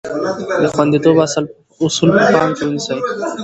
[0.63, 1.15] د خوندیتوب
[1.85, 2.97] اصول په پام کې ونیسئ.